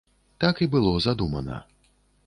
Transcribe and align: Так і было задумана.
Так 0.43 0.63
і 0.67 0.69
было 0.77 0.95
задумана. 1.07 1.63